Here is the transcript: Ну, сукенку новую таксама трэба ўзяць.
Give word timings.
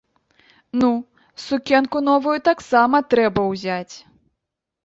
Ну, 0.83 0.89
сукенку 1.43 2.01
новую 2.09 2.35
таксама 2.49 3.03
трэба 3.15 3.47
ўзяць. 3.51 3.95